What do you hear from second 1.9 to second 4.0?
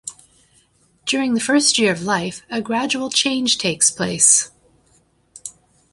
of life, a gradual change takes